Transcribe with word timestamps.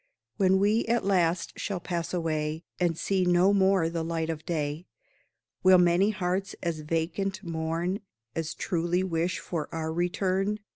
When 0.37 0.57
we, 0.57 0.83
at 0.87 1.05
last, 1.05 1.53
shall 1.59 1.79
pass 1.79 2.11
away, 2.11 2.63
And 2.79 2.97
see 2.97 3.23
no 3.23 3.53
more 3.53 3.87
the 3.87 4.03
light 4.03 4.31
of 4.31 4.43
day, 4.47 4.87
Will 5.61 5.77
many 5.77 6.09
hearts 6.09 6.55
as 6.63 6.79
vacant 6.79 7.43
mourn 7.43 7.99
As 8.35 8.55
truly 8.55 9.03
wish 9.03 9.37
for 9.37 9.69
our 9.71 9.93
return? 9.93 10.57